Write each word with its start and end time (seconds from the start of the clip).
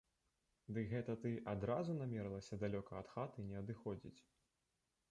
Дык 0.77 0.85
гэта 0.93 1.15
ты 1.25 1.33
адразу 1.53 1.91
намерылася 2.01 2.61
далёка 2.65 2.91
ад 3.03 3.07
хаты 3.13 3.47
не 3.53 3.63
адыходзіць? 3.63 4.21